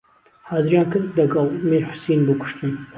[0.49, 2.71] حازریان کرد دهگەڵ میرحوسین بۆ کوشتن